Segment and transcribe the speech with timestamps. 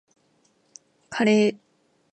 [1.11, 1.57] カレー